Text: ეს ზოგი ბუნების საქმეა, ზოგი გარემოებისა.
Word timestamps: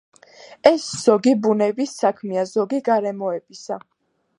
ეს 0.69 0.87
ზოგი 1.01 1.35
ბუნების 1.45 1.95
საქმეა, 2.01 2.49
ზოგი 2.57 2.85
გარემოებისა. 2.91 3.85